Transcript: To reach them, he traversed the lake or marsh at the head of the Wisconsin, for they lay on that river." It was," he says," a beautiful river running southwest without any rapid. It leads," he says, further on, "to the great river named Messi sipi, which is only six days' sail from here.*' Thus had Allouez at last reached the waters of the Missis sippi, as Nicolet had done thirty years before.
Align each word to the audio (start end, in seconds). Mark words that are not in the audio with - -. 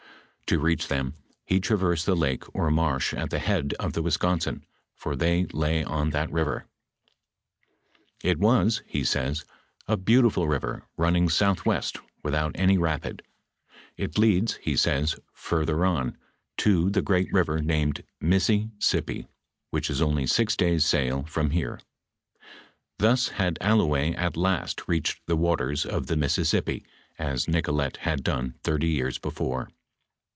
To 0.47 0.59
reach 0.59 0.89
them, 0.89 1.13
he 1.45 1.61
traversed 1.61 2.05
the 2.05 2.13
lake 2.13 2.43
or 2.53 2.69
marsh 2.69 3.13
at 3.13 3.29
the 3.29 3.39
head 3.39 3.73
of 3.79 3.93
the 3.93 4.01
Wisconsin, 4.01 4.65
for 4.93 5.15
they 5.15 5.45
lay 5.53 5.81
on 5.81 6.09
that 6.09 6.29
river." 6.29 6.65
It 8.21 8.37
was," 8.37 8.81
he 8.85 9.05
says," 9.05 9.45
a 9.87 9.95
beautiful 9.95 10.49
river 10.49 10.83
running 10.97 11.29
southwest 11.29 11.99
without 12.21 12.51
any 12.55 12.77
rapid. 12.77 13.23
It 13.95 14.17
leads," 14.17 14.57
he 14.57 14.75
says, 14.75 15.15
further 15.31 15.85
on, 15.85 16.17
"to 16.57 16.89
the 16.89 17.01
great 17.01 17.31
river 17.31 17.61
named 17.61 18.03
Messi 18.21 18.71
sipi, 18.77 19.27
which 19.69 19.89
is 19.89 20.01
only 20.01 20.27
six 20.27 20.57
days' 20.57 20.83
sail 20.85 21.23
from 21.23 21.51
here.*' 21.51 21.79
Thus 22.99 23.29
had 23.29 23.57
Allouez 23.61 24.15
at 24.17 24.35
last 24.35 24.85
reached 24.89 25.21
the 25.27 25.37
waters 25.37 25.85
of 25.85 26.07
the 26.07 26.17
Missis 26.17 26.51
sippi, 26.51 26.83
as 27.17 27.47
Nicolet 27.47 27.95
had 28.01 28.21
done 28.21 28.55
thirty 28.63 28.89
years 28.89 29.17
before. 29.17 29.69